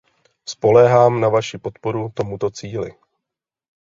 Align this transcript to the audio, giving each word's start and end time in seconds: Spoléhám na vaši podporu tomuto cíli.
Spoléhám 0.45 1.21
na 1.21 1.29
vaši 1.29 1.57
podporu 1.57 2.09
tomuto 2.13 2.49
cíli. 2.49 2.91